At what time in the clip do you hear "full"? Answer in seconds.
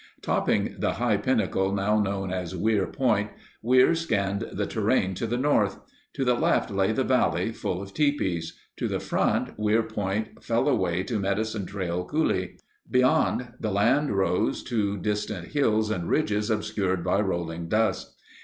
7.51-7.83